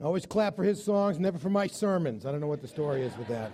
[0.00, 2.24] I always clap for his songs, never for my sermons.
[2.24, 3.52] I don't know what the story is with that.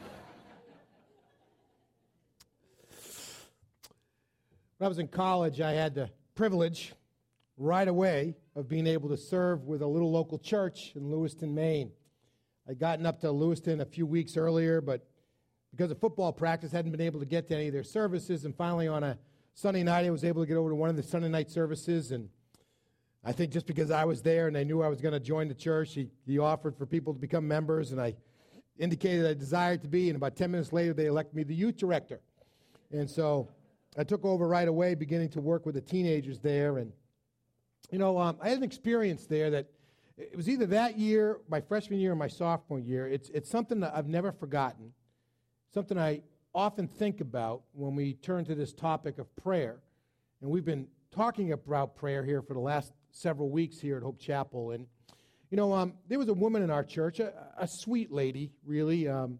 [4.78, 6.92] When I was in college, I had the privilege
[7.56, 11.90] right away of being able to serve with a little local church in Lewiston, Maine.
[12.68, 15.04] I'd gotten up to Lewiston a few weeks earlier, but
[15.72, 18.44] because of football practice, hadn't been able to get to any of their services.
[18.44, 19.18] And finally, on a
[19.54, 22.12] Sunday night, I was able to get over to one of the Sunday night services
[22.12, 22.28] and
[23.26, 25.48] I think just because I was there and they knew I was going to join
[25.48, 28.14] the church, he, he offered for people to become members, and I
[28.78, 30.08] indicated I desired to be.
[30.08, 32.20] And about 10 minutes later, they elected me the youth director.
[32.92, 33.48] And so
[33.98, 36.78] I took over right away, beginning to work with the teenagers there.
[36.78, 36.92] And,
[37.90, 39.66] you know, um, I had an experience there that
[40.16, 43.08] it was either that year, my freshman year, or my sophomore year.
[43.08, 44.92] It's, it's something that I've never forgotten,
[45.74, 46.22] something I
[46.54, 49.80] often think about when we turn to this topic of prayer.
[50.40, 54.20] And we've been talking about prayer here for the last several weeks here at Hope
[54.20, 54.72] Chapel.
[54.72, 54.86] And,
[55.50, 59.08] you know, um, there was a woman in our church, a, a sweet lady, really.
[59.08, 59.38] Um,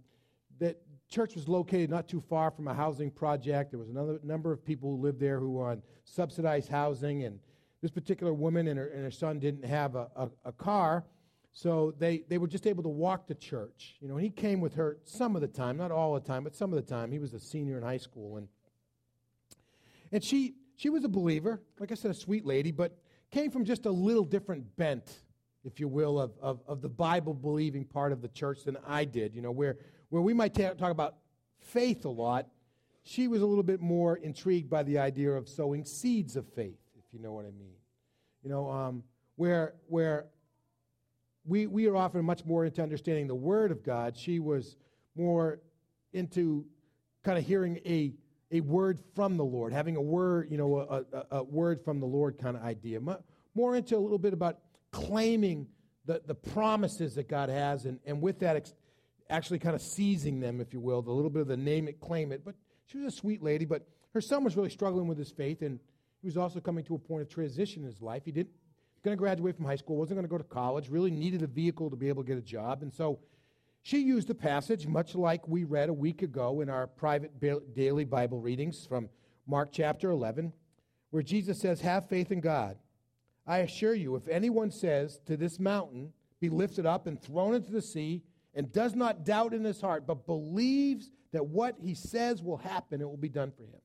[0.59, 3.71] that church was located not too far from a housing project.
[3.71, 7.25] There was another number of people who lived there who were on subsidized housing.
[7.25, 7.39] And
[7.83, 11.05] this particular woman and her, and her son didn't have a, a, a car.
[11.53, 13.97] So they, they were just able to walk to church.
[14.01, 16.55] You know, he came with her some of the time, not all the time, but
[16.55, 17.13] some of the time.
[17.13, 18.39] He was a senior in high school.
[18.39, 18.49] And,
[20.13, 22.99] and she, she was a believer, like I said, a sweet lady, but
[23.31, 25.21] came from just a little different bent,
[25.65, 29.05] if you will, of, of, of the Bible believing part of the church than I
[29.05, 29.35] did.
[29.35, 29.77] You know, where,
[30.11, 31.17] where we might ta- talk about
[31.59, 32.49] faith a lot,
[33.03, 36.79] she was a little bit more intrigued by the idea of sowing seeds of faith,
[36.99, 37.77] if you know what I mean.
[38.43, 39.05] You know, um,
[39.37, 40.27] where, where
[41.45, 44.77] we, we are often much more into understanding the Word of God, she was
[45.15, 45.61] more
[46.13, 46.65] into
[47.23, 48.13] kind of hearing a
[48.51, 52.01] a word from the Lord, having a word, you know, a, a, a word from
[52.01, 53.01] the Lord kind of idea.
[53.55, 54.59] More into a little bit about
[54.93, 55.67] claiming
[56.05, 58.75] the, the promises that God has, and, and with that, ex-
[59.29, 62.01] actually kind of seizing them, if you will, the little bit of the name it,
[62.01, 62.45] claim it.
[62.45, 62.55] But
[62.87, 65.81] she was a sweet lady, but her son was really struggling with his faith, and
[66.23, 68.23] he was also coming to a point of transition in his life.
[68.25, 68.51] He didn't
[69.05, 71.47] going to graduate from high school, wasn't going to go to college, really needed a
[71.47, 73.19] vehicle to be able to get a job, and so
[73.87, 77.39] she used a passage much like we read a week ago in our private
[77.73, 79.09] daily Bible readings from
[79.47, 80.53] Mark chapter 11,
[81.11, 82.79] where Jesus says, Have faith in God.
[83.47, 87.71] I assure you, if anyone says to this mountain, Be lifted up and thrown into
[87.71, 88.25] the sea,
[88.55, 93.01] and does not doubt in his heart, but believes that what he says will happen,
[93.01, 93.81] it will be done for him.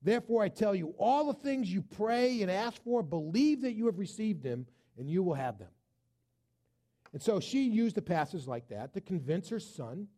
[0.00, 3.84] Therefore, I tell you, all the things you pray and ask for, believe that you
[3.84, 4.64] have received them,
[4.96, 5.68] and you will have them.
[7.12, 10.08] And so she used a passage like that to convince her son.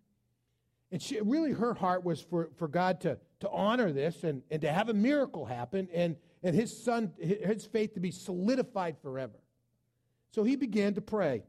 [0.91, 4.63] And she, really, her heart was for, for God to, to honor this and, and
[4.63, 9.39] to have a miracle happen and, and his son, his faith to be solidified forever.
[10.31, 11.43] So he began to pray.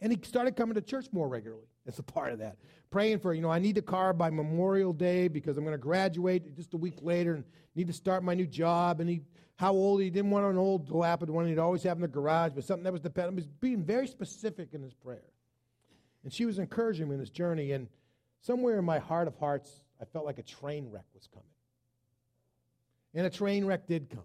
[0.00, 2.56] And he started coming to church more regularly as a part of that.
[2.90, 5.78] Praying for, you know, I need a car by Memorial Day because I'm going to
[5.78, 7.44] graduate just a week later and
[7.74, 9.00] need to start my new job.
[9.00, 9.22] And he
[9.56, 12.52] how old he didn't want an old dilapidated one he'd always have in the garage,
[12.54, 13.38] but something that was dependent.
[13.38, 15.30] He was being very specific in his prayer.
[16.24, 17.72] And she was encouraging him in his journey.
[17.72, 17.88] And
[18.40, 19.70] somewhere in my heart of hearts,
[20.00, 21.46] I felt like a train wreck was coming.
[23.14, 24.24] And a train wreck did come.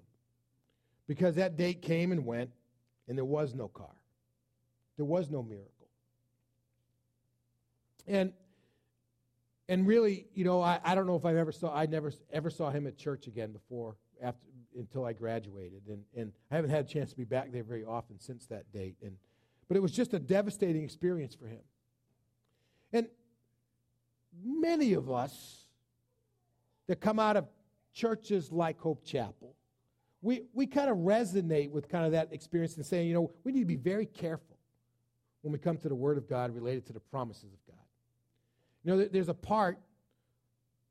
[1.07, 2.51] Because that date came and went,
[3.07, 3.95] and there was no car.
[4.97, 5.73] There was no miracle.
[8.07, 8.33] And
[9.67, 12.49] and really, you know, I, I don't know if I ever saw I never ever
[12.49, 14.47] saw him at church again before after
[14.77, 15.81] until I graduated.
[15.87, 18.71] And, and I haven't had a chance to be back there very often since that
[18.71, 18.95] date.
[19.03, 19.15] And,
[19.67, 21.61] but it was just a devastating experience for him.
[22.93, 23.07] And
[24.43, 25.65] many of us
[26.87, 27.47] that come out of
[27.93, 29.55] churches like Hope Chapel,
[30.21, 33.51] we, we kind of resonate with kind of that experience and saying, you know, we
[33.51, 34.57] need to be very careful
[35.41, 37.75] when we come to the Word of God related to the promises of God.
[38.83, 39.79] You know, there's a part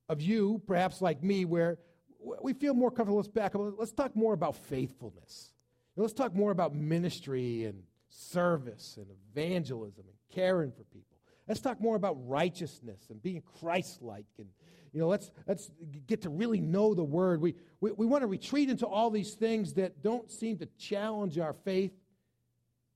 [0.09, 1.79] of you, perhaps like me, where
[2.19, 3.17] we feel more comfortable.
[3.17, 3.61] Let's back up.
[3.79, 5.53] Let's talk more about faithfulness.
[5.97, 11.19] Let's talk more about ministry and service and evangelism and caring for people.
[11.47, 14.27] Let's talk more about righteousness and being Christ-like.
[14.39, 14.49] And
[14.93, 15.71] you know, let's let's
[16.07, 17.41] get to really know the Word.
[17.41, 21.39] We we, we want to retreat into all these things that don't seem to challenge
[21.39, 21.93] our faith,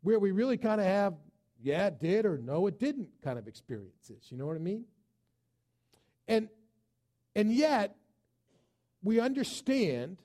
[0.03, 1.15] where we really kind of have,
[1.63, 4.27] yeah, it did or no, it didn't kind of experiences.
[4.31, 4.85] You know what I mean?
[6.29, 6.49] And
[7.35, 7.97] and yet
[9.03, 10.19] we understand,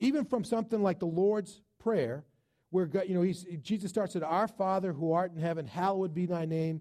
[0.00, 2.24] even from something like the Lord's Prayer,
[2.70, 3.32] where God, you know,
[3.62, 6.80] Jesus starts at Our Father who art in heaven, hallowed be thy name.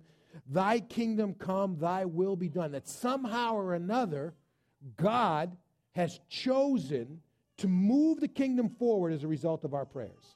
[0.49, 2.71] Thy kingdom come, thy will be done.
[2.71, 4.33] That somehow or another,
[4.97, 5.55] God
[5.91, 7.21] has chosen
[7.57, 10.35] to move the kingdom forward as a result of our prayers.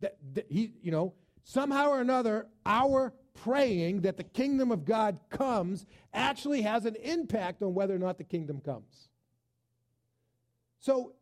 [0.00, 5.18] That, that he, you know, somehow or another, our praying that the kingdom of God
[5.30, 9.08] comes actually has an impact on whether or not the kingdom comes.
[10.80, 11.12] So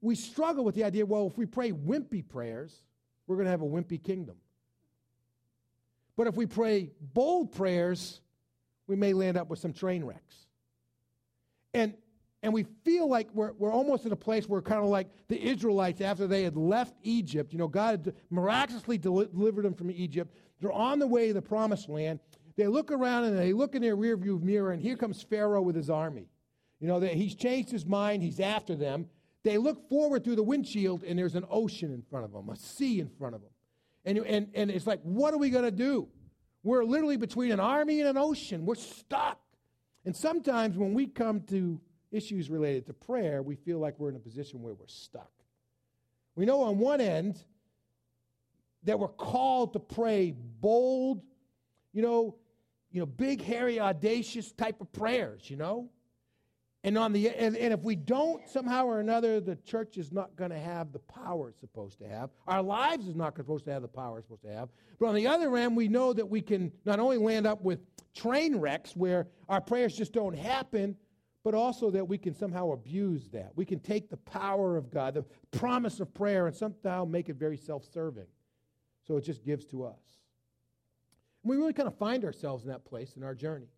[0.00, 2.74] we struggle with the idea well, if we pray wimpy prayers,
[3.26, 4.36] we're going to have a wimpy kingdom.
[6.16, 8.20] But if we pray bold prayers,
[8.86, 10.46] we may land up with some train wrecks.
[11.74, 11.94] And,
[12.42, 15.40] and we feel like we're, we're almost in a place where kind of like the
[15.40, 17.52] Israelites after they had left Egypt.
[17.52, 20.34] You know, God miraculously delivered them from Egypt.
[20.60, 22.20] They're on the way to the promised land.
[22.56, 25.76] They look around and they look in their rearview mirror, and here comes Pharaoh with
[25.76, 26.26] his army.
[26.80, 29.06] You know, he's changed his mind, he's after them.
[29.44, 32.56] They look forward through the windshield, and there's an ocean in front of them, a
[32.56, 33.50] sea in front of them.
[34.04, 36.08] And, and, and it's like, what are we going to do?
[36.62, 38.66] We're literally between an army and an ocean.
[38.66, 39.40] We're stuck.
[40.04, 41.80] And sometimes when we come to
[42.10, 45.30] issues related to prayer, we feel like we're in a position where we're stuck.
[46.34, 47.42] We know on one end
[48.88, 51.20] that we're called to pray bold,
[51.92, 52.36] you know,
[52.90, 55.90] you know, big, hairy, audacious type of prayers, you know?
[56.84, 60.36] And on the and, and if we don't somehow or another, the church is not
[60.36, 62.30] going to have the power it's supposed to have.
[62.46, 64.70] Our lives is not supposed to have the power it's supposed to have.
[64.98, 67.80] But on the other end, we know that we can not only land up with
[68.14, 70.96] train wrecks where our prayers just don't happen,
[71.44, 73.52] but also that we can somehow abuse that.
[73.54, 77.36] We can take the power of God, the promise of prayer, and somehow make it
[77.36, 78.26] very self-serving.
[79.08, 79.98] So it just gives to us.
[81.42, 83.68] And we really kind of find ourselves in that place in our journey.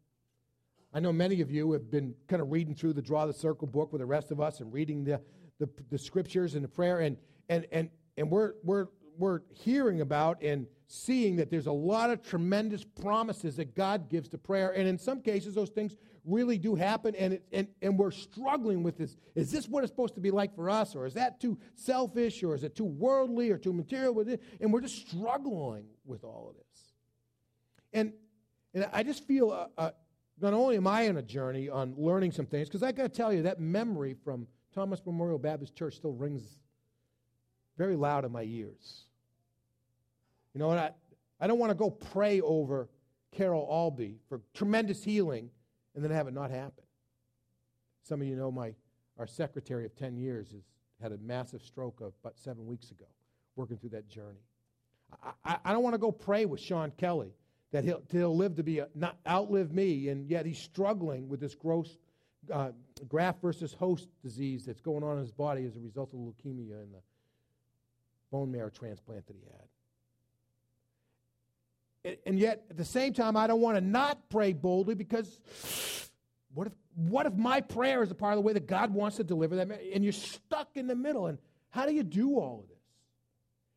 [0.92, 3.68] I know many of you have been kind of reading through the Draw the Circle
[3.68, 5.20] book with the rest of us and reading the,
[5.60, 7.16] the, the scriptures and the prayer, and,
[7.48, 12.20] and, and, and we're, we're, we're hearing about and seeing that there's a lot of
[12.20, 14.70] tremendous promises that God gives to prayer.
[14.70, 18.82] And in some cases, those things really do happen, and, it, and, and we're struggling
[18.82, 19.16] with this.
[19.36, 22.42] Is this what it's supposed to be like for us, or is that too selfish,
[22.42, 24.12] or is it too worldly, or too material?
[24.12, 24.42] With it?
[24.60, 26.82] And we're just struggling with all of this.
[27.92, 28.12] And,
[28.74, 29.92] and I just feel a, a
[30.40, 33.08] not only am I on a journey on learning some things, because I got to
[33.08, 36.42] tell you, that memory from Thomas Memorial Baptist Church still rings
[37.78, 39.04] very loud in my ears.
[40.54, 40.90] You know, and I,
[41.40, 42.88] I don't want to go pray over
[43.32, 45.50] Carol Albee for tremendous healing
[45.94, 46.84] and then have it not happen.
[48.02, 48.74] Some of you know my
[49.18, 50.62] our secretary of 10 years has
[51.02, 53.04] had a massive stroke of about seven weeks ago,
[53.54, 54.40] working through that journey.
[55.22, 57.34] I, I, I don't want to go pray with Sean Kelly
[57.70, 61.38] that he'll, he'll live to be a, not outlive me, and yet he's struggling with
[61.38, 61.98] this gross
[62.52, 62.70] uh,
[63.08, 66.82] graft versus host disease that's going on in his body as a result of leukemia
[66.82, 67.02] and the
[68.32, 69.68] bone marrow transplant that he had.
[72.24, 75.38] And yet, at the same time, I don't want to not pray boldly because
[76.54, 79.18] what if, what if my prayer is a part of the way that God wants
[79.18, 79.68] to deliver that?
[79.92, 81.26] And you're stuck in the middle.
[81.26, 81.38] And
[81.68, 82.78] how do you do all of this?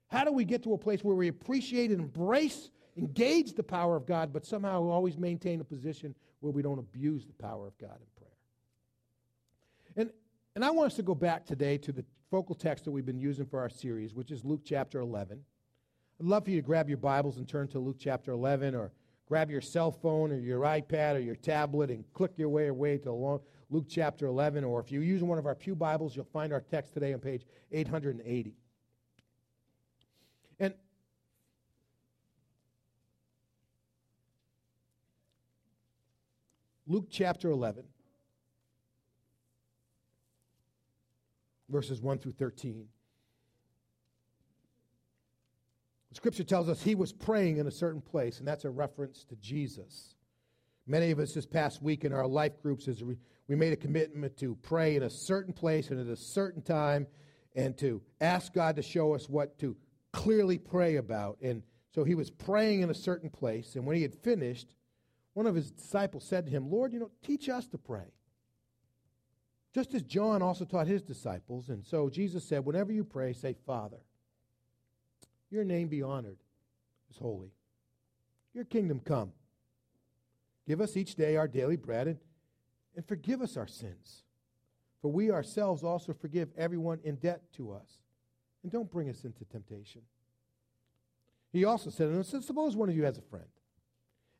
[0.07, 3.95] How do we get to a place where we appreciate and embrace engage the power
[3.95, 7.77] of God, but somehow always maintain a position where we don't abuse the power of
[7.77, 8.29] God in prayer.
[9.95, 10.11] And,
[10.55, 13.19] and I want us to go back today to the focal text that we've been
[13.19, 15.41] using for our series, which is Luke chapter 11.
[16.19, 18.91] I'd love for you to grab your Bibles and turn to Luke chapter 11 or
[19.27, 22.97] grab your cell phone or your iPad or your tablet and click your way away
[22.99, 24.63] to Luke chapter 11.
[24.63, 27.19] Or if you're using one of our Pew Bibles, you'll find our text today on
[27.19, 28.55] page 880.
[30.59, 30.75] And
[36.85, 37.85] Luke chapter 11,
[41.69, 42.87] verses 1 through 13.
[46.13, 49.23] The scripture tells us he was praying in a certain place, and that's a reference
[49.29, 50.13] to Jesus.
[50.85, 53.17] Many of us this past week in our life groups, as we,
[53.47, 57.07] we made a commitment to pray in a certain place and at a certain time,
[57.55, 59.75] and to ask God to show us what to
[60.11, 61.39] clearly pray about.
[61.41, 61.63] And
[61.95, 64.75] so he was praying in a certain place, and when he had finished,
[65.33, 68.13] one of his disciples said to him, Lord, you know, teach us to pray.
[69.73, 71.69] Just as John also taught his disciples.
[71.69, 73.97] And so Jesus said, Whenever you pray, say, Father,
[75.53, 76.37] your name be honored
[77.09, 77.51] as holy.
[78.53, 79.31] Your kingdom come.
[80.67, 82.17] Give us each day our daily bread and,
[82.95, 84.23] and forgive us our sins.
[85.01, 87.99] For we ourselves also forgive everyone in debt to us.
[88.63, 90.01] And don't bring us into temptation.
[91.51, 93.45] He also said, Suppose one of you has a friend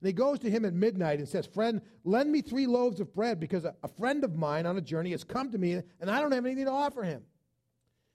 [0.04, 3.14] and he goes to him at midnight and says, Friend, lend me three loaves of
[3.14, 6.12] bread because a, a friend of mine on a journey has come to me and
[6.12, 7.24] I don't have anything to offer him.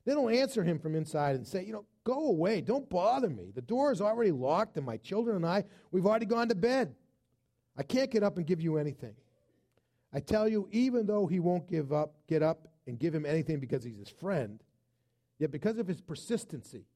[0.05, 2.63] They don't answer him from inside and say, You know, go away.
[2.63, 3.53] Don't bother me.
[3.55, 6.95] The door is already locked, and my children and I, we've already gone to bed.
[7.77, 9.15] I can't get up and give you anything.
[10.13, 13.61] I tell you, even though he won't give up, get up and give him anything
[13.61, 14.63] because he's his friend,
[15.39, 16.87] yet because of his persistency,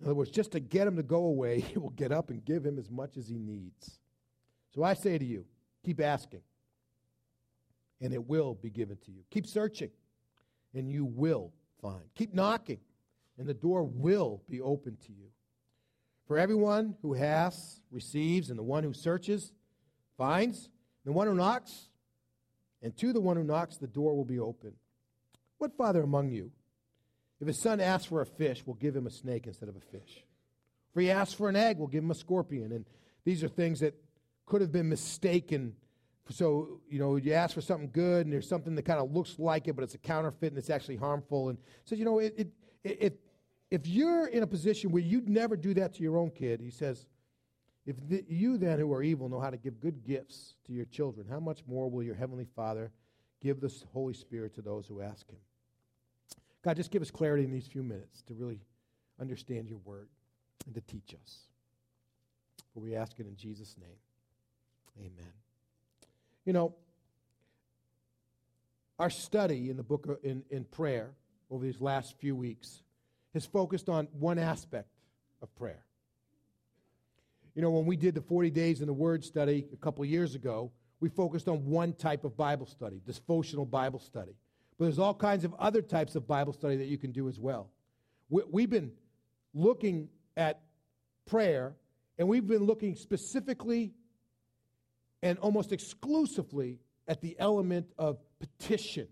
[0.00, 2.44] In other words, just to get him to go away, he will get up and
[2.44, 4.00] give him as much as he needs.
[4.74, 5.46] So I say to you,
[5.82, 6.42] keep asking,
[8.02, 9.24] and it will be given to you.
[9.30, 9.90] Keep searching,
[10.74, 12.04] and you will find.
[12.14, 12.80] Keep knocking,
[13.38, 15.28] and the door will be open to you.
[16.26, 19.52] For everyone who asks receives, and the one who searches
[20.16, 20.68] finds.
[21.04, 21.88] The one who knocks,
[22.82, 24.72] and to the one who knocks, the door will be open.
[25.58, 26.50] What father among you,
[27.40, 29.80] if his son asks for a fish, will give him a snake instead of a
[29.80, 30.24] fish?
[30.94, 32.72] If he asks for an egg, will give him a scorpion.
[32.72, 32.86] And
[33.24, 33.94] these are things that
[34.46, 35.74] could have been mistaken.
[36.30, 39.38] So, you know, you ask for something good, and there's something that kind of looks
[39.38, 41.50] like it, but it's a counterfeit and it's actually harmful.
[41.50, 42.48] And says, you know, it, it,
[42.82, 43.20] it,
[43.74, 46.70] if you're in a position where you'd never do that to your own kid, he
[46.70, 47.06] says,
[47.84, 50.84] if the, you then who are evil know how to give good gifts to your
[50.84, 52.92] children, how much more will your heavenly Father
[53.42, 55.40] give the Holy Spirit to those who ask him?
[56.62, 58.60] God, just give us clarity in these few minutes to really
[59.20, 60.08] understand your word
[60.66, 61.38] and to teach us.
[62.72, 63.98] For we ask it in Jesus' name.
[65.00, 65.32] Amen.
[66.44, 66.74] You know,
[69.00, 71.10] our study in the book of, in, in prayer
[71.50, 72.83] over these last few weeks
[73.34, 74.88] has focused on one aspect
[75.42, 75.84] of prayer.
[77.54, 80.34] You know, when we did the 40 days in the Word study a couple years
[80.34, 84.36] ago, we focused on one type of Bible study, devotional Bible study.
[84.78, 87.38] But there's all kinds of other types of Bible study that you can do as
[87.38, 87.70] well.
[88.30, 88.92] We, have been
[89.52, 90.60] looking at
[91.26, 91.74] prayer,
[92.18, 93.92] and we've been looking specifically
[95.22, 99.06] and almost exclusively at the element of petition,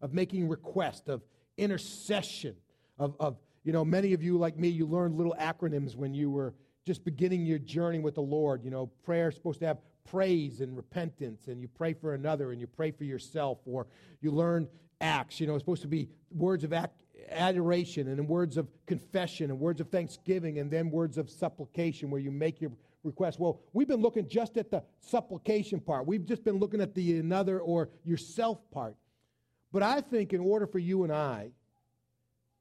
[0.00, 1.22] of making request, of
[1.56, 2.54] intercession,
[2.98, 6.30] of, of you know, many of you, like me, you learned little acronyms when you
[6.30, 6.54] were
[6.86, 8.64] just beginning your journey with the Lord.
[8.64, 12.52] You know, prayer is supposed to have praise and repentance, and you pray for another,
[12.52, 13.86] and you pray for yourself, or
[14.20, 14.68] you learn
[15.00, 15.40] acts.
[15.40, 16.72] You know, it's supposed to be words of
[17.30, 22.20] adoration, and words of confession, and words of thanksgiving, and then words of supplication, where
[22.20, 22.72] you make your
[23.04, 23.38] request.
[23.38, 26.06] Well, we've been looking just at the supplication part.
[26.06, 28.96] We've just been looking at the another or yourself part.
[29.72, 31.50] But I think in order for you and I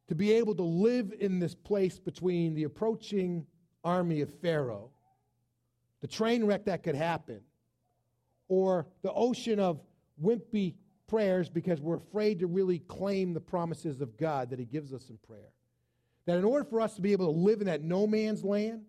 [0.10, 3.46] to be able to live in this place between the approaching
[3.84, 4.89] army of Pharaoh,
[6.01, 7.42] the train wreck that could happen,
[8.48, 9.80] or the ocean of
[10.22, 10.74] wimpy
[11.06, 15.12] prayers because we're afraid to really claim the promises of God that He gives us
[15.12, 15.54] in prayer.
[16.25, 18.82] That in order for us to be able to live in that no man's land,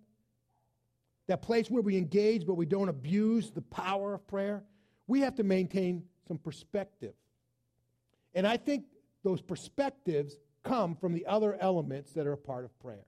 [1.27, 4.65] that place where we engage but we don't abuse the power of prayer,
[5.07, 7.13] we have to maintain some perspective.
[8.35, 8.85] And I think
[9.23, 13.07] those perspectives come from the other elements that are a part of prayer.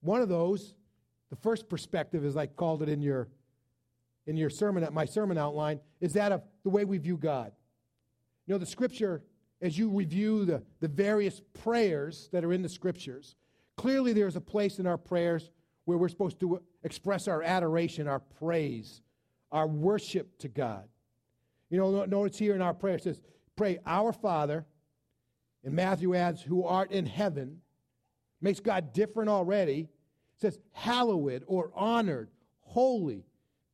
[0.00, 0.74] One of those,
[1.30, 3.28] the first perspective, as I called it in your
[4.26, 7.52] in your sermon, my sermon outline, is that of the way we view God.
[8.46, 9.22] You know, the scripture,
[9.62, 13.36] as you review the, the various prayers that are in the scriptures,
[13.76, 15.50] clearly there's a place in our prayers
[15.84, 19.00] where we're supposed to express our adoration, our praise,
[19.52, 20.88] our worship to God.
[21.70, 23.20] You know, notice here in our prayer, it says,
[23.56, 24.66] Pray, Our Father,
[25.64, 27.60] and Matthew adds, Who art in heaven,
[28.40, 29.88] makes God different already.
[30.38, 32.28] Says, hallowed or honored,
[32.60, 33.24] holy,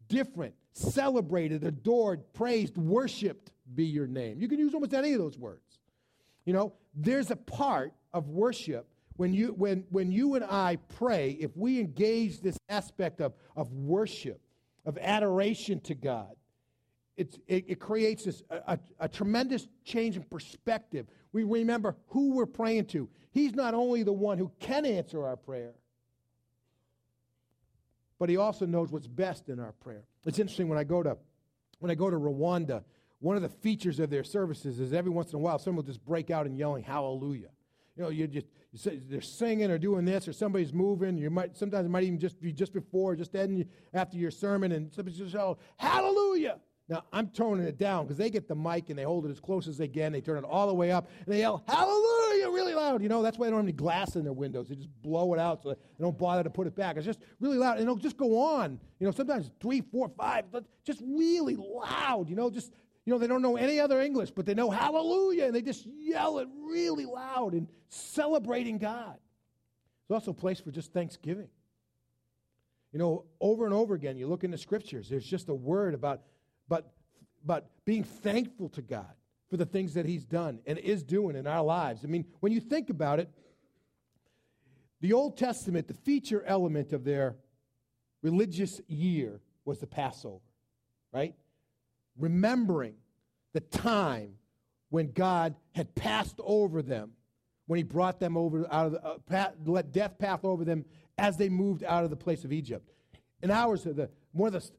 [0.08, 4.40] different, celebrated, adored, praised, worshiped be your name.
[4.40, 5.80] You can use almost any of those words.
[6.44, 11.36] You know, there's a part of worship when you when when you and I pray,
[11.38, 14.40] if we engage this aspect of, of worship,
[14.84, 16.34] of adoration to God,
[17.16, 21.06] it, it creates this a, a, a tremendous change in perspective.
[21.32, 23.08] We remember who we're praying to.
[23.30, 25.72] He's not only the one who can answer our prayer,
[28.18, 30.04] but he also knows what's best in our prayer.
[30.24, 31.16] It's interesting when I go to
[31.80, 32.84] when I go to Rwanda,
[33.18, 35.92] one of the features of their services is every once in a while someone will
[35.92, 37.48] just break out and yelling hallelujah.
[37.96, 38.46] You know, you just
[38.84, 41.18] they're singing or doing this, or somebody's moving.
[41.18, 43.34] You might sometimes it might even just be just before, just
[43.92, 46.58] after your sermon, and somebody's just yell hallelujah.
[46.92, 49.40] Now, I'm toning it down because they get the mic and they hold it as
[49.40, 50.12] close as they can.
[50.12, 53.02] They turn it all the way up and they yell, Hallelujah, really loud.
[53.02, 54.68] You know, that's why they don't have any glass in their windows.
[54.68, 56.98] They just blow it out so they don't bother to put it back.
[56.98, 57.78] It's just really loud.
[57.78, 58.78] And it'll just go on.
[59.00, 60.44] You know, sometimes three, four, five,
[60.84, 62.28] just really loud.
[62.28, 62.74] You know, just,
[63.06, 65.46] you know, they don't know any other English, but they know Hallelujah.
[65.46, 69.16] And they just yell it really loud and celebrating God.
[70.04, 71.48] It's also a place for just thanksgiving.
[72.92, 75.94] You know, over and over again, you look in the scriptures, there's just a word
[75.94, 76.20] about
[76.68, 76.92] but,
[77.44, 79.12] but being thankful to God
[79.50, 82.04] for the things that He's done and is doing in our lives.
[82.04, 83.30] I mean, when you think about it,
[85.00, 87.36] the Old Testament, the feature element of their
[88.22, 90.40] religious year was the Passover,
[91.12, 91.34] right?
[92.16, 92.94] Remembering
[93.52, 94.34] the time
[94.90, 97.12] when God had passed over them
[97.66, 100.84] when he brought them over out of the, uh, path, let death pass over them
[101.16, 102.90] as they moved out of the place of Egypt.
[103.42, 104.10] And ours, the,
[104.46, 104.70] of the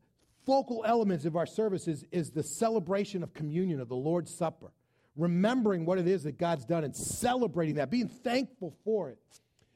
[0.45, 4.71] focal elements of our services is the celebration of communion, of the Lord's Supper.
[5.15, 9.19] Remembering what it is that God's done and celebrating that, being thankful for it.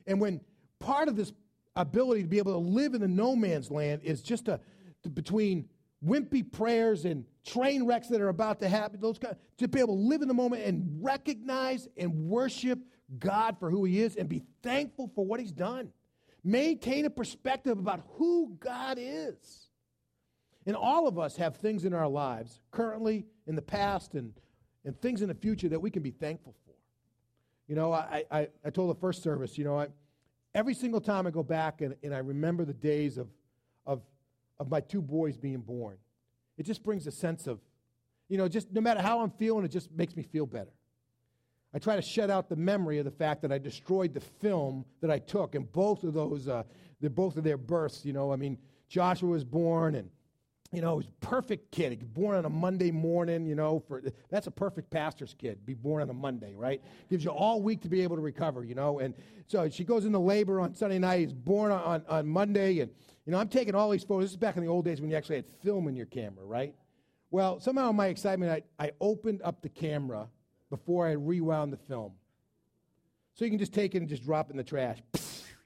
[0.07, 0.41] And when
[0.79, 1.31] part of this
[1.75, 4.59] ability to be able to live in the no man's land is just a,
[5.13, 5.69] between
[6.03, 9.95] wimpy prayers and train wrecks that are about to happen, those kind, to be able
[9.95, 12.79] to live in the moment and recognize and worship
[13.19, 15.91] God for who He is and be thankful for what He's done.
[16.43, 19.66] Maintain a perspective about who God is.
[20.67, 24.33] And all of us have things in our lives, currently, in the past, and,
[24.83, 26.73] and things in the future that we can be thankful for.
[27.69, 29.87] You know, I, I, I told the first service, you know, I,
[30.53, 33.29] every single time I go back and, and I remember the days of,
[33.85, 34.01] of,
[34.59, 35.97] of my two boys being born,
[36.57, 37.59] it just brings a sense of,
[38.27, 40.73] you know, just no matter how I'm feeling, it just makes me feel better.
[41.73, 44.83] I try to shut out the memory of the fact that I destroyed the film
[44.99, 46.63] that I took, and both of those, uh,
[47.01, 48.03] both of their births.
[48.03, 48.57] You know, I mean,
[48.89, 50.09] Joshua was born, and
[50.71, 51.91] you know, he's a perfect kid.
[51.91, 53.45] He was born on a Monday morning.
[53.45, 55.65] You know, for that's a perfect pastor's kid.
[55.65, 56.81] Be born on a Monday, right?
[57.09, 58.63] Gives you all week to be able to recover.
[58.63, 59.13] You know, and
[59.47, 61.19] so she goes into labor on Sunday night.
[61.19, 62.91] He's born on, on Monday, and
[63.25, 64.25] you know, I'm taking all these photos.
[64.25, 66.45] This is back in the old days when you actually had film in your camera,
[66.45, 66.73] right?
[67.29, 70.27] Well, somehow in my excitement, I, I opened up the camera
[70.69, 72.13] before I rewound the film.
[73.33, 74.97] So you can just take it and just drop it in the trash.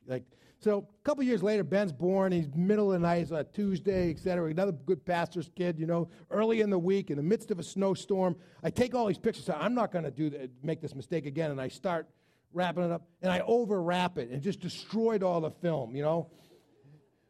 [0.07, 0.23] like
[0.61, 2.31] so a couple years later, Ben's born.
[2.31, 4.49] He's middle of the night, it's on Tuesday, et cetera.
[4.49, 7.63] Another good pastor's kid, you know, early in the week, in the midst of a
[7.63, 8.35] snowstorm.
[8.63, 9.49] I take all these pictures.
[9.49, 11.51] I'm not going to do that, make this mistake again.
[11.51, 12.07] And I start
[12.53, 16.29] wrapping it up, and I overwrap it and just destroyed all the film, you know.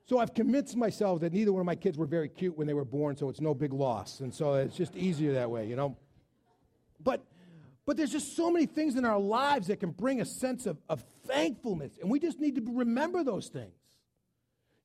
[0.06, 2.74] So I've convinced myself that neither one of my kids were very cute when they
[2.74, 4.20] were born, so it's no big loss.
[4.20, 5.96] And so it's just easier that way, you know.
[7.00, 7.24] But
[7.86, 10.78] but there's just so many things in our lives that can bring a sense of,
[10.88, 13.74] of thankfulness, and we just need to remember those things.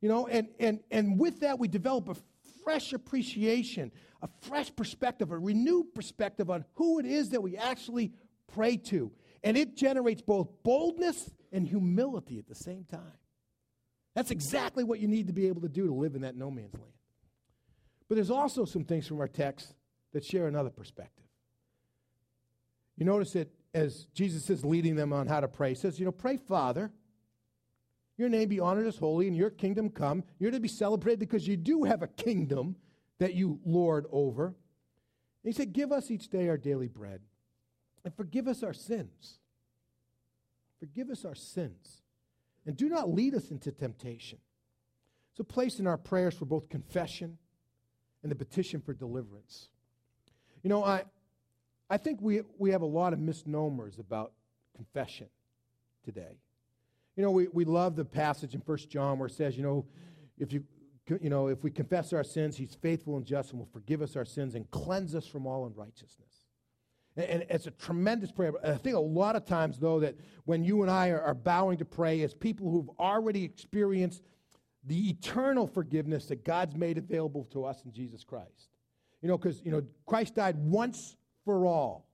[0.00, 2.17] You know, and, and, and with that, we develop a
[2.65, 8.13] fresh appreciation, a fresh perspective, a renewed perspective on who it is that we actually
[8.52, 9.13] pray to.
[9.43, 13.19] And it generates both boldness and humility at the same time.
[14.15, 16.50] That's exactly what you need to be able to do to live in that no
[16.50, 16.93] man's land.
[18.09, 19.75] But there's also some things from our text
[20.13, 21.25] that share another perspective.
[22.97, 26.06] You notice that as Jesus is leading them on how to pray, he says, You
[26.06, 26.91] know, pray, Father,
[28.17, 30.25] your name be honored as holy, and your kingdom come.
[30.39, 32.76] You're to be celebrated because you do have a kingdom
[33.19, 34.47] that you lord over.
[34.47, 34.54] And
[35.45, 37.21] he said, Give us each day our daily bread,
[38.04, 39.39] and forgive us our sins.
[40.80, 42.02] Forgive us our sins,
[42.67, 44.39] and do not lead us into temptation.
[45.37, 47.37] So, place in our prayers for both confession
[48.23, 49.69] and the petition for deliverance.
[50.63, 51.04] You know, I,
[51.88, 54.32] I think we, we have a lot of misnomers about
[54.75, 55.28] confession
[56.04, 56.38] today.
[57.16, 59.86] You know, we, we love the passage in 1 John where it says, you know,
[60.38, 60.64] if you
[61.20, 64.16] you know, if we confess our sins, he's faithful and just and will forgive us
[64.16, 66.46] our sins and cleanse us from all unrighteousness.
[67.16, 68.52] And, and it's a tremendous prayer.
[68.64, 71.78] I think a lot of times, though, that when you and I are, are bowing
[71.78, 74.22] to pray as people who've already experienced
[74.84, 78.70] the eternal forgiveness that God's made available to us in Jesus Christ.
[79.22, 81.16] You know, because, you know, Christ died once
[81.47, 82.06] for all,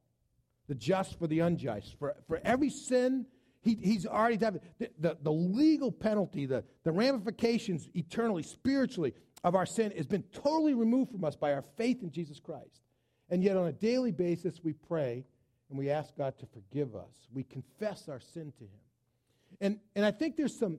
[0.69, 1.97] the just for the unjust.
[1.99, 3.27] For, for every sin,
[3.63, 9.57] he, he's already done the, the, the legal penalty, the, the ramifications eternally, spiritually of
[9.57, 12.83] our sin has been totally removed from us by our faith in Jesus Christ.
[13.29, 15.25] And yet, on a daily basis, we pray
[15.71, 17.29] and we ask God to forgive us.
[17.33, 18.81] We confess our sin to Him.
[19.61, 20.79] And, and I think there's some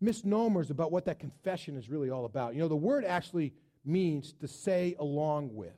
[0.00, 2.54] misnomers about what that confession is really all about.
[2.54, 3.52] You know, the word actually
[3.84, 5.74] means to say along with,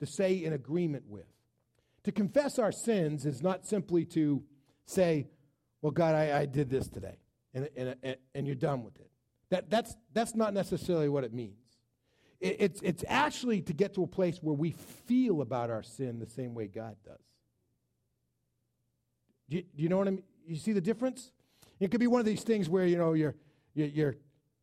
[0.00, 1.26] to say in agreement with.
[2.06, 4.40] To confess our sins is not simply to
[4.84, 5.26] say,
[5.82, 7.18] well, God, I, I did this today,
[7.52, 9.10] and, and, and you're done with it.
[9.50, 11.58] That, that's, that's not necessarily what it means.
[12.38, 16.20] It, it's, it's actually to get to a place where we feel about our sin
[16.20, 17.18] the same way God does.
[19.50, 20.22] Do you, do you know what I mean?
[20.46, 21.32] You see the difference?
[21.80, 23.34] It could be one of these things where, you know, you're,
[23.74, 24.14] you're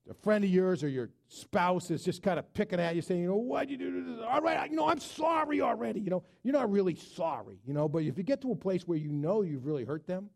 [0.09, 3.21] a friend of yours or your spouse is just kind of picking at you, saying,
[3.21, 4.25] you know, why'd you do this?
[4.27, 6.01] All right, you know, I'm sorry already.
[6.01, 8.87] You know, you're not really sorry, you know, but if you get to a place
[8.87, 10.29] where you know you've really hurt them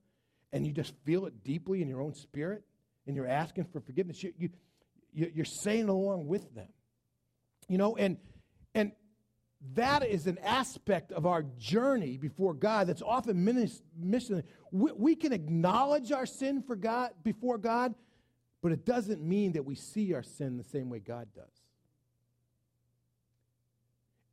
[0.53, 2.63] and you just feel it deeply in your own spirit
[3.05, 4.49] and you're asking for forgiveness, you, you,
[5.33, 6.69] you're saying along with them,
[7.67, 8.17] you know, and,
[8.73, 8.93] and
[9.73, 13.43] that is an aspect of our journey before God that's often
[13.97, 14.43] missing.
[14.71, 17.95] We, we can acknowledge our sin for God before God,
[18.67, 21.45] but it doesn't mean that we see our sin the same way God does.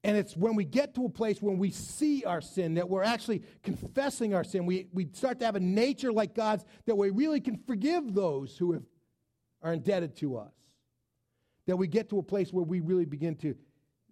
[0.03, 3.05] And it's when we get to a place when we see our sin, that we're
[3.05, 4.67] actually confessing our sin.
[4.67, 8.59] We, we start to have a nature like God's, that we really can forgive those
[8.59, 8.83] who have,
[9.63, 10.53] are indebted to us.
[11.69, 13.55] That we get to a place where we really begin to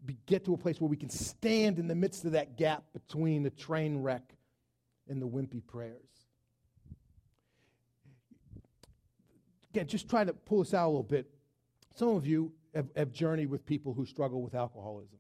[0.07, 2.85] be, get to a place where we can stand in the midst of that gap
[2.93, 4.37] between the train wreck
[5.09, 6.12] and the wimpy prayers.
[9.73, 11.31] Again, just trying to pull this out a little bit.
[11.95, 15.19] Some of you have, have journeyed with people who struggle with alcoholism.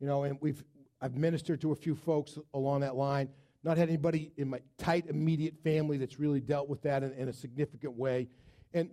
[0.00, 0.62] You know, and we've
[1.00, 3.30] I've ministered to a few folks along that line.
[3.62, 7.28] Not had anybody in my tight immediate family that's really dealt with that in, in
[7.28, 8.28] a significant way.
[8.72, 8.90] And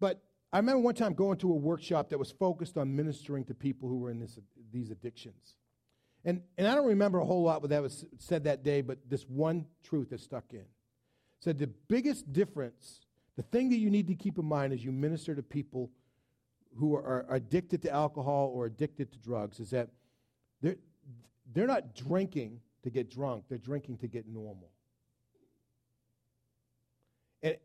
[0.00, 3.54] but I remember one time going to a workshop that was focused on ministering to
[3.54, 4.38] people who were in this,
[4.72, 5.54] these addictions.
[6.24, 8.98] And, and I don't remember a whole lot what that was said that day, but
[9.08, 10.64] this one truth that stuck in.
[11.38, 13.00] Said the biggest difference,
[13.40, 15.90] the thing that you need to keep in mind as you minister to people
[16.76, 19.88] who are, addicted to alcohol or addicted to drugs is that
[20.60, 20.76] they're,
[21.54, 24.68] they're not drinking to get drunk, they're drinking to get normal.
[27.42, 27.56] And,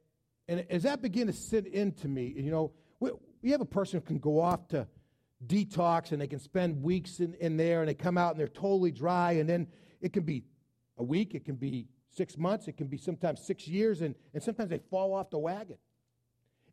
[0.48, 3.12] and as that began to sit into me, you know, we,
[3.42, 4.88] we have a person who can go off to
[5.46, 8.48] detox and they can spend weeks in, in there and they come out and they're
[8.48, 9.34] totally dry.
[9.34, 9.68] And then
[10.00, 10.46] it can be
[10.98, 14.41] a week, it can be six months, it can be sometimes six years, and, and
[14.41, 15.78] sometimes they fall off the wagon.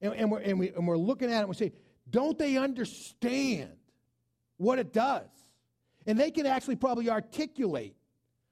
[0.01, 1.73] And, and, we're, and, we, and we're looking at it and we say,
[2.11, 3.71] don't they understand
[4.57, 5.29] what it does?
[6.07, 7.95] And they can actually probably articulate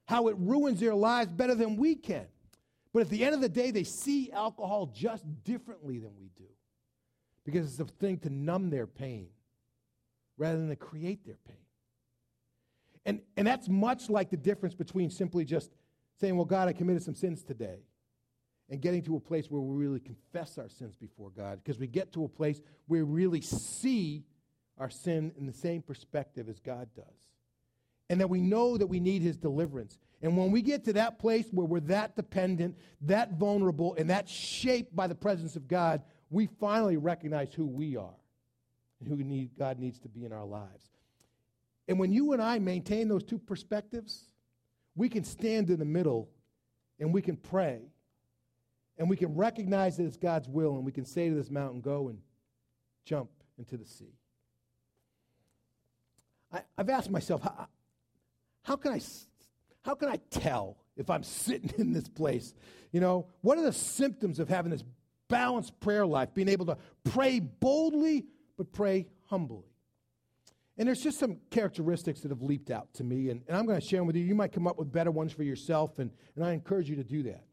[0.05, 2.25] how it ruins their lives better than we can.
[2.93, 6.49] But at the end of the day, they see alcohol just differently than we do
[7.45, 9.27] because it's a thing to numb their pain
[10.37, 11.55] rather than to create their pain.
[13.05, 15.71] And, and that's much like the difference between simply just
[16.21, 17.79] saying, Well, God, I committed some sins today,
[18.69, 21.87] and getting to a place where we really confess our sins before God because we
[21.87, 24.23] get to a place where we really see
[24.77, 27.05] our sin in the same perspective as God does.
[28.09, 29.97] And that we know that we need His deliverance.
[30.21, 34.29] And when we get to that place where we're that dependent, that vulnerable, and that
[34.29, 38.15] shaped by the presence of God, we finally recognize who we are
[38.99, 40.91] and who need, God needs to be in our lives.
[41.87, 44.30] And when you and I maintain those two perspectives,
[44.95, 46.29] we can stand in the middle
[46.99, 47.81] and we can pray
[48.97, 51.81] and we can recognize that it's God's will and we can say to this mountain,
[51.81, 52.19] Go and
[53.05, 54.13] jump into the sea.
[56.51, 57.67] I, have asked myself, how,
[58.63, 59.01] how, can I,
[59.83, 62.53] how can I tell if I'm sitting in this place?
[62.91, 64.83] You know, what are the symptoms of having this
[65.31, 68.25] balanced prayer life, being able to pray boldly
[68.57, 69.70] but pray humbly.
[70.81, 73.79] And there's just some characteristics that have leaped out to me, and, and I'm going
[73.79, 74.25] to share them with you.
[74.25, 77.03] You might come up with better ones for yourself, and, and I encourage you to
[77.03, 77.43] do that.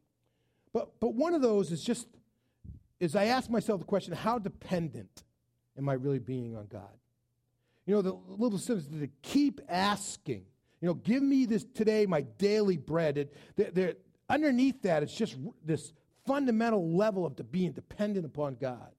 [0.72, 2.06] But, but one of those is just,
[3.00, 5.24] is I ask myself the question, how dependent
[5.76, 6.88] am I really being on God?
[7.84, 10.46] You know, the little sentence to keep asking,
[10.80, 13.18] you know, give me this today, my daily bread.
[13.18, 13.94] It, they're, they're,
[14.30, 15.92] underneath that, it's just this
[16.26, 18.90] fundamental level of the being dependent upon God.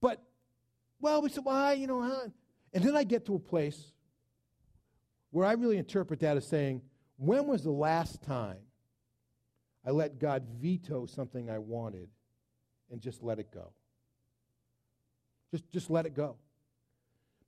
[0.00, 0.20] But,
[1.00, 2.26] well, we said, why, you know, huh?
[2.72, 3.92] And then I get to a place
[5.30, 6.82] where I really interpret that as saying,
[7.16, 8.58] when was the last time
[9.86, 12.08] I let God veto something I wanted
[12.90, 13.72] and just let it go?
[15.50, 16.36] Just, just let it go.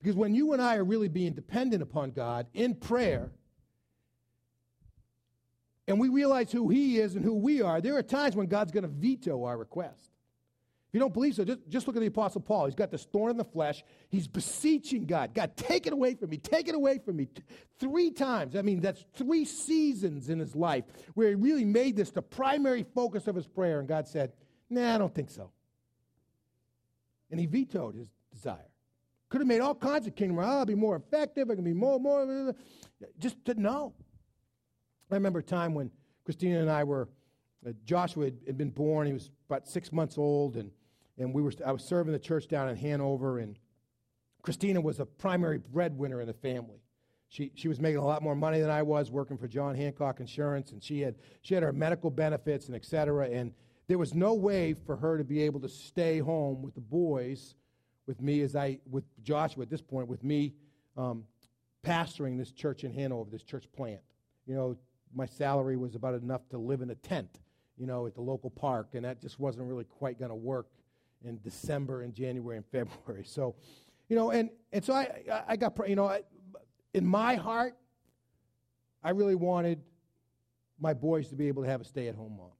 [0.00, 3.30] Because when you and I are really being dependent upon God in prayer,
[5.86, 8.72] and we realize who He is and who we are, there are times when God's
[8.72, 10.13] going to veto our request.
[10.94, 12.66] You don't believe so, just, just look at the Apostle Paul.
[12.66, 13.82] He's got this thorn in the flesh.
[14.10, 17.26] He's beseeching God God, take it away from me, take it away from me.
[17.80, 18.54] Three times.
[18.54, 22.86] I mean, that's three seasons in his life where he really made this the primary
[22.94, 23.80] focus of his prayer.
[23.80, 24.34] And God said,
[24.70, 25.50] Nah, I don't think so.
[27.28, 28.70] And he vetoed his desire.
[29.30, 30.38] Could have made all kinds of kingdom.
[30.38, 31.50] Oh, I'll be more effective.
[31.50, 32.54] I can be more, more.
[33.18, 33.94] Just to know.
[35.10, 35.90] I remember a time when
[36.24, 37.08] Christina and I were,
[37.66, 39.08] uh, Joshua had, had, been born.
[39.08, 40.70] He was about six months old, and,
[41.18, 43.58] and we were, I was serving the church down in Hanover, and
[44.42, 46.80] Christina was a primary breadwinner in the family.
[47.28, 50.20] She, she was making a lot more money than I was working for John Hancock
[50.20, 53.52] Insurance, and she had, she had her medical benefits and et cetera, and
[53.86, 57.54] there was no way for her to be able to stay home with the boys,
[58.06, 60.54] with me as I, with Joshua at this point, with me
[60.96, 61.24] um,
[61.84, 64.00] pastoring this church in Hanover, this church plant.
[64.46, 64.76] You know,
[65.14, 67.40] my salary was about enough to live in a tent,
[67.76, 70.66] you know, at the local park, and that just wasn't really quite going to work
[71.24, 73.24] in December and January and February.
[73.34, 73.54] So,
[74.08, 76.22] you know, and, and so I, I got, you know, I,
[76.92, 77.74] in my heart,
[79.02, 79.80] I really wanted
[80.78, 82.50] my boys to be able to have a stay at home mom.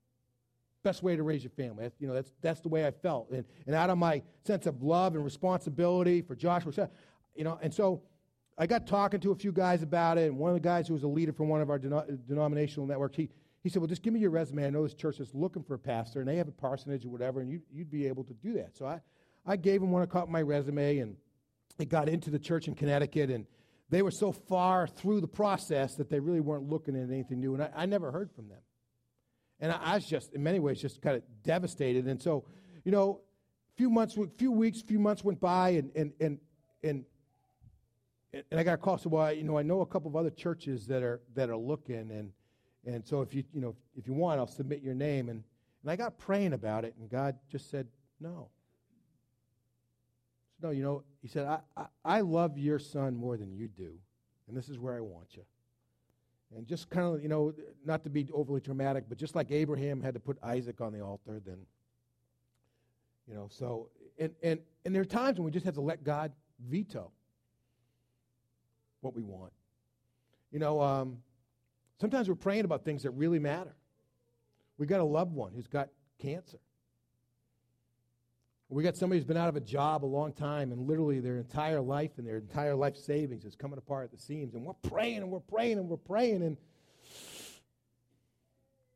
[0.83, 1.83] Best way to raise your family.
[1.83, 3.31] That's, you know, that's, that's the way I felt.
[3.31, 6.89] And, and out of my sense of love and responsibility for Joshua,
[7.35, 8.03] you know, and so
[8.57, 10.95] I got talking to a few guys about it, and one of the guys who
[10.95, 13.29] was a leader from one of our denom- denominational networks, he,
[13.65, 14.67] he said, Well, just give me your resume.
[14.67, 17.09] I know this church is looking for a pastor, and they have a parsonage or
[17.09, 18.77] whatever, and you, you'd be able to do that.
[18.77, 19.01] So I,
[19.47, 21.17] I gave him one copy of my resume, and
[21.79, 23.47] it got into the church in Connecticut, and
[23.89, 27.55] they were so far through the process that they really weren't looking at anything new,
[27.55, 28.61] and I, I never heard from them.
[29.61, 32.07] And I, I was just, in many ways, just kind of devastated.
[32.07, 32.45] And so,
[32.85, 33.23] you know,
[33.73, 36.39] a few months, few weeks, few months went by, and, and, and,
[36.83, 37.05] and
[38.51, 38.99] and I got a call.
[38.99, 41.57] So, well, you know, I know a couple of other churches that are that are
[41.57, 42.33] looking, and
[42.87, 45.29] and so if you you know if you want, I'll submit your name.
[45.29, 45.43] And
[45.83, 47.87] and I got praying about it, and God just said
[48.21, 48.49] no.
[50.61, 53.69] So, no, you know, He said, I, I I love your son more than you
[53.69, 53.93] do,
[54.49, 55.43] and this is where I want you.
[56.57, 57.53] And just kind of, you know,
[57.85, 61.01] not to be overly dramatic, but just like Abraham had to put Isaac on the
[61.01, 61.59] altar, then,
[63.27, 66.05] you know, so, and, and, and there are times when we just have to let
[66.05, 66.33] God
[66.69, 67.11] veto
[69.01, 69.53] what we want.
[70.53, 71.19] You know, um,
[72.01, 73.75] sometimes we're praying about things that really matter.
[74.79, 76.59] We got a loved one who's got cancer.
[78.69, 81.37] We got somebody who's been out of a job a long time, and literally their
[81.37, 84.55] entire life and their entire life savings is coming apart at the seams.
[84.55, 86.43] And we're praying and we're praying and we're praying.
[86.43, 86.57] And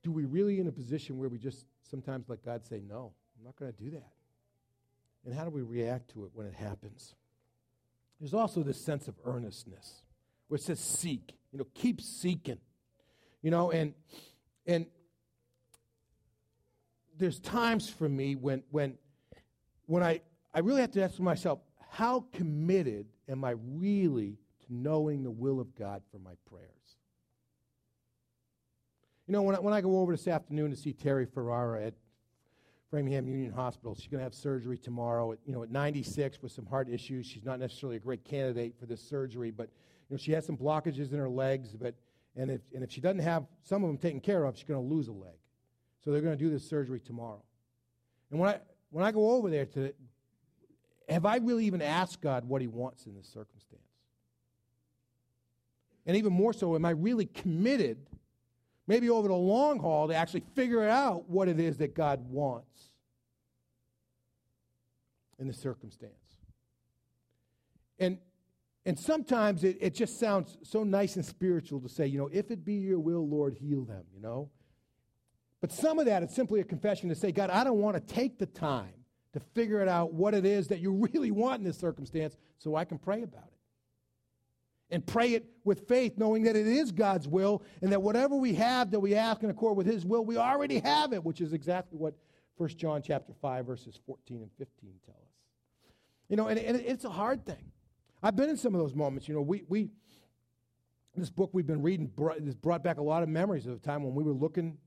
[0.03, 3.45] do we really in a position where we just sometimes let God say, No, I'm
[3.45, 4.11] not going to do that?
[5.25, 7.15] And how do we react to it when it happens?
[8.19, 10.03] There's also this sense of earnestness
[10.49, 11.37] where it says seek.
[11.53, 12.59] You know, keep seeking.
[13.43, 13.95] You know, and
[14.67, 14.87] and
[17.17, 18.99] there's times for me when when
[19.87, 20.21] when I,
[20.53, 25.61] I really have to ask myself, how committed am I really to knowing the will
[25.61, 26.69] of God for my prayers?
[29.27, 31.95] You know, when I, when I go over this afternoon to see Terry Ferrara at
[32.91, 33.95] Framingham Union Hospital.
[33.95, 35.33] She's going to have surgery tomorrow.
[35.33, 38.75] At, you know, at 96 with some heart issues, she's not necessarily a great candidate
[38.79, 39.69] for this surgery, but
[40.09, 41.75] you know, she has some blockages in her legs.
[41.79, 41.95] But
[42.39, 44.81] and if and if she doesn't have some of them taken care of, she's going
[44.81, 45.37] to lose a leg.
[46.05, 47.43] So they're going to do this surgery tomorrow.
[48.31, 49.93] And when I when I go over there to,
[51.09, 53.83] have I really even asked God what He wants in this circumstance?
[56.07, 57.99] And even more so, am I really committed
[58.89, 62.91] maybe over the long haul, to actually figure out what it is that God wants
[65.39, 66.13] in the circumstance.
[68.01, 68.19] And
[68.89, 72.51] and sometimes it, it just sounds so nice and spiritual to say, you know, if
[72.51, 74.49] it be your will, Lord, heal them, you know.
[75.61, 78.15] But some of that is simply a confession to say, God, I don't want to
[78.15, 78.95] take the time
[79.35, 82.77] to figure it out what it is that you really want in this circumstance so
[82.77, 83.59] I can pray about it
[84.91, 88.55] and pray it with faith, knowing that it is God's will and that whatever we
[88.55, 91.53] have that we ask in accord with His will, we already have it, which is
[91.53, 92.15] exactly what
[92.57, 95.35] 1 John chapter 5, verses 14 and 15 tell us.
[96.31, 97.71] You know, and, and it's a hard thing.
[98.23, 99.29] I've been in some of those moments.
[99.29, 99.91] You know, we, we
[101.17, 103.87] this book we've been reading brought, has brought back a lot of memories of the
[103.87, 104.79] time when we were looking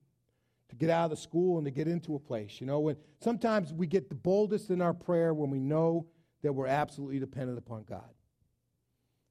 [0.69, 2.61] to get out of the school and to get into a place.
[2.61, 6.07] You know, when sometimes we get the boldest in our prayer when we know
[6.41, 8.09] that we're absolutely dependent upon God.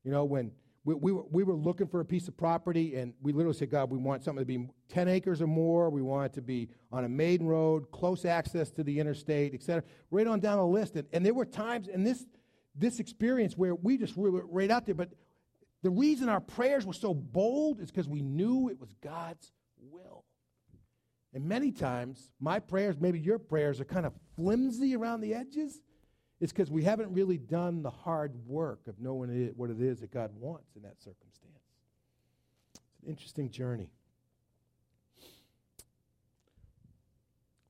[0.04, 0.52] You know, when
[0.84, 3.70] we, we, were, we were looking for a piece of property and we literally said,
[3.70, 5.90] God, we want something to be 10 acres or more.
[5.90, 9.62] We want it to be on a main road, close access to the interstate, et
[9.62, 9.82] cetera.
[10.10, 10.96] Right on down the list.
[10.96, 12.24] And, and there were times in this,
[12.74, 14.94] this experience where we just were right out there.
[14.94, 15.10] But
[15.82, 19.52] the reason our prayers were so bold is because we knew it was God's
[19.90, 20.24] will.
[21.32, 25.80] And many times, my prayers, maybe your prayers, are kind of flimsy around the edges.
[26.40, 30.00] It's because we haven't really done the hard work of knowing it, what it is
[30.00, 31.52] that God wants in that circumstance.
[32.74, 33.90] It's an interesting journey.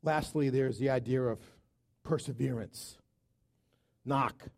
[0.02, 1.38] Lastly, there's the idea of
[2.02, 2.96] perseverance.
[4.04, 4.48] Knock.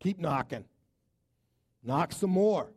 [0.00, 0.64] Keep knocking.
[1.82, 2.72] Knock some more.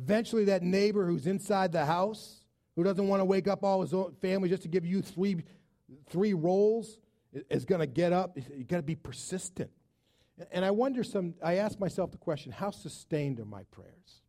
[0.00, 2.44] Eventually, that neighbor who's inside the house,
[2.76, 5.44] who doesn't want to wake up all his family just to give you three,
[6.10, 6.98] three rolls,
[7.50, 8.36] is going to get up.
[8.36, 9.70] You've got to be persistent.
[10.50, 14.22] And I wonder some, I ask myself the question how sustained are my prayers?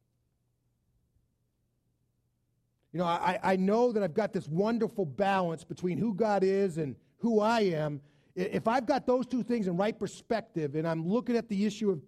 [2.93, 6.77] You know, I, I know that I've got this wonderful balance between who God is
[6.77, 8.01] and who I am.
[8.35, 11.89] If I've got those two things in right perspective and I'm looking at the issue
[11.89, 12.01] of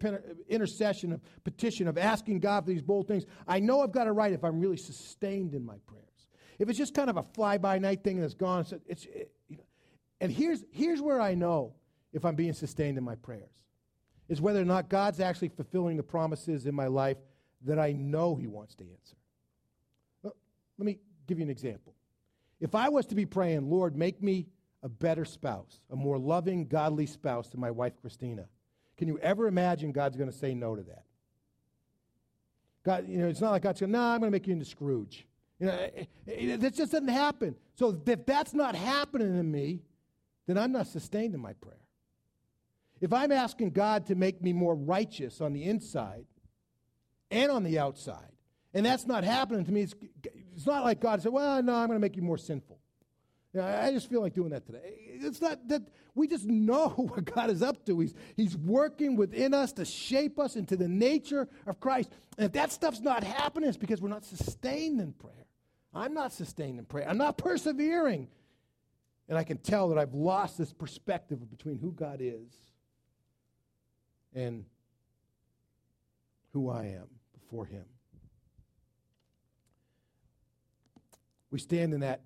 [0.50, 4.12] intercession, of petition, of asking God for these bold things, I know I've got it
[4.12, 6.04] right if I'm really sustained in my prayers.
[6.60, 9.32] If it's just kind of a fly by night thing and it's gone, it's, it,
[9.48, 9.64] you know,
[10.20, 11.74] and here's, here's where I know
[12.12, 13.52] if I'm being sustained in my prayers
[14.28, 17.18] is whether or not God's actually fulfilling the promises in my life
[17.66, 19.16] that I know He wants to answer.
[20.22, 20.36] Well,
[20.78, 21.94] let me give you an example.
[22.60, 24.48] If I was to be praying, Lord, make me
[24.88, 28.46] a better spouse, a more loving, godly spouse to my wife, Christina,
[28.96, 31.04] can you ever imagine God's going to say no to that?
[32.86, 34.64] God, you know, it's not like God's going, no, I'm going to make you into
[34.64, 35.28] Scrooge.
[35.60, 37.58] You know, it, it, that just doesn't happen.
[37.76, 39.82] So if that's not happening to me,
[40.46, 41.82] then I'm not sustained in my prayer.
[43.02, 46.24] If I'm asking God to make me more righteous on the inside
[47.30, 48.32] and on the outside,
[48.74, 49.96] and that's not happening to me, it's,
[50.56, 52.77] it's not like God said, well, no, I'm going to make you more sinful.
[53.60, 54.94] I just feel like doing that today.
[55.20, 55.82] It's not that
[56.16, 58.00] we just know what God is up to.
[58.00, 62.12] He's, he's working within us to shape us into the nature of Christ.
[62.38, 65.34] And if that stuff's not happening, it's because we're not sustained in prayer.
[65.94, 67.10] I'm not sustained in prayer.
[67.10, 68.28] I'm not persevering.
[69.30, 72.52] And I can tell that I've lost this perspective between who God is
[74.34, 74.66] and
[76.54, 77.86] who I am before Him.
[81.52, 82.22] We stand in that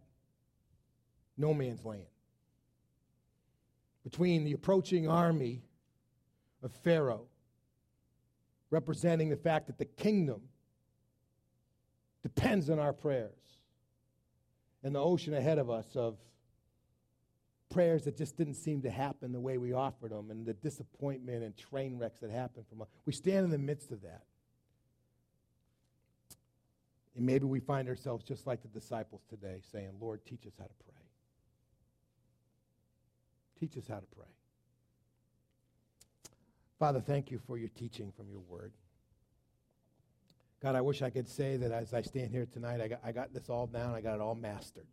[1.41, 2.05] no man's land
[4.03, 5.61] between the approaching army
[6.63, 7.25] of Pharaoh,
[8.69, 10.41] representing the fact that the kingdom
[12.23, 13.31] depends on our prayers,
[14.83, 16.17] and the ocean ahead of us of
[17.69, 21.43] prayers that just didn't seem to happen the way we offered them, and the disappointment
[21.43, 22.87] and train wrecks that happened from us.
[23.05, 24.23] We stand in the midst of that.
[27.15, 30.65] And maybe we find ourselves just like the disciples today, saying, Lord, teach us how
[30.65, 31.00] to pray.
[33.61, 34.25] Teach us how to pray.
[36.79, 38.71] Father, thank you for your teaching from your word.
[40.63, 43.11] God, I wish I could say that as I stand here tonight, I got, I
[43.11, 44.87] got this all down, I got it all mastered.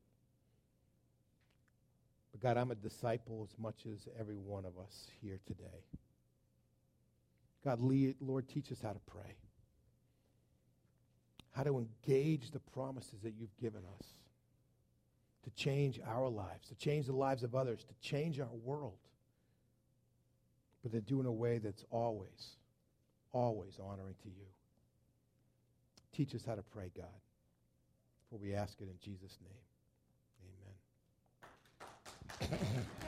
[2.30, 5.86] But God, I'm a disciple as much as every one of us here today.
[7.64, 9.34] God, lead, Lord, teach us how to pray,
[11.52, 14.08] how to engage the promises that you've given us
[15.44, 18.98] to change our lives, to change the lives of others, to change our world.
[20.82, 22.56] But to do in a way that's always,
[23.32, 24.46] always honoring to you.
[26.12, 27.06] Teach us how to pray, God.
[28.30, 29.52] For we ask it in Jesus' name.
[32.50, 32.86] Amen.